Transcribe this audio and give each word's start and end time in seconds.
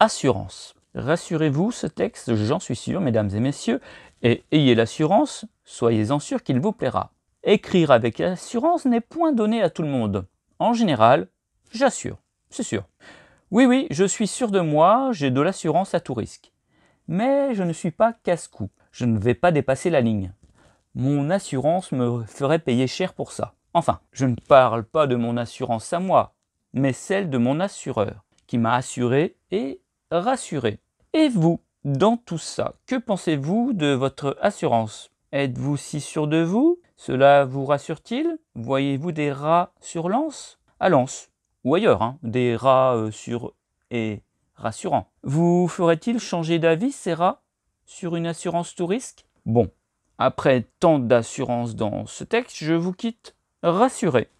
Assurance. 0.00 0.76
Rassurez-vous, 0.94 1.72
ce 1.72 1.88
texte, 1.88 2.36
j'en 2.36 2.60
suis 2.60 2.76
sûr, 2.76 3.00
mesdames 3.00 3.30
et 3.34 3.40
messieurs, 3.40 3.80
et 4.22 4.44
ayez 4.52 4.76
l'assurance, 4.76 5.44
soyez-en 5.64 6.20
sûrs 6.20 6.44
qu'il 6.44 6.60
vous 6.60 6.70
plaira. 6.70 7.10
Écrire 7.42 7.90
avec 7.90 8.20
assurance 8.20 8.84
n'est 8.84 9.00
point 9.00 9.32
donné 9.32 9.60
à 9.60 9.70
tout 9.70 9.82
le 9.82 9.88
monde. 9.88 10.28
En 10.60 10.72
général, 10.72 11.26
j'assure, 11.72 12.18
c'est 12.48 12.62
sûr. 12.62 12.84
Oui, 13.50 13.66
oui, 13.66 13.88
je 13.90 14.04
suis 14.04 14.28
sûr 14.28 14.52
de 14.52 14.60
moi, 14.60 15.10
j'ai 15.10 15.32
de 15.32 15.40
l'assurance 15.40 15.94
à 15.94 16.00
tout 16.00 16.14
risque. 16.14 16.52
Mais 17.08 17.56
je 17.56 17.64
ne 17.64 17.72
suis 17.72 17.90
pas 17.90 18.12
casse-cou, 18.12 18.70
je 18.92 19.04
ne 19.04 19.18
vais 19.18 19.34
pas 19.34 19.50
dépasser 19.50 19.90
la 19.90 20.00
ligne. 20.00 20.32
Mon 20.94 21.28
assurance 21.28 21.90
me 21.90 22.22
ferait 22.22 22.60
payer 22.60 22.86
cher 22.86 23.14
pour 23.14 23.32
ça. 23.32 23.54
Enfin, 23.74 23.98
je 24.12 24.26
ne 24.26 24.36
parle 24.36 24.84
pas 24.84 25.08
de 25.08 25.16
mon 25.16 25.36
assurance 25.36 25.92
à 25.92 25.98
moi, 25.98 26.36
mais 26.72 26.92
celle 26.92 27.30
de 27.30 27.38
mon 27.38 27.58
assureur, 27.58 28.24
qui 28.46 28.58
m'a 28.58 28.74
assuré 28.74 29.36
et 29.50 29.80
rassuré. 30.10 30.78
Et 31.12 31.28
vous, 31.28 31.60
dans 31.84 32.16
tout 32.16 32.38
ça, 32.38 32.74
que 32.86 32.96
pensez-vous 32.96 33.72
de 33.72 33.92
votre 33.92 34.36
assurance? 34.40 35.10
Êtes-vous 35.32 35.76
si 35.76 36.00
sûr 36.00 36.26
de 36.26 36.42
vous? 36.42 36.80
Cela 36.96 37.44
vous 37.44 37.64
rassure-t-il? 37.64 38.38
Voyez-vous 38.54 39.12
des 39.12 39.32
rats 39.32 39.72
sur 39.80 40.08
Lens 40.08 40.58
À 40.80 40.88
Lens, 40.88 41.30
ou 41.64 41.74
ailleurs, 41.74 42.02
hein, 42.02 42.18
des 42.22 42.56
rats 42.56 42.94
euh, 42.96 43.10
sur 43.10 43.52
et 43.90 44.22
rassurants. 44.54 45.10
Vous 45.22 45.68
ferait-il 45.68 46.18
changer 46.18 46.58
d'avis 46.58 46.92
ces 46.92 47.14
rats 47.14 47.42
sur 47.84 48.16
une 48.16 48.26
assurance 48.26 48.74
tout 48.74 48.86
risque? 48.86 49.24
Bon, 49.46 49.70
après 50.18 50.66
tant 50.80 50.98
d'assurance 50.98 51.76
dans 51.76 52.06
ce 52.06 52.24
texte, 52.24 52.56
je 52.58 52.74
vous 52.74 52.92
quitte 52.92 53.36
rassuré. 53.62 54.28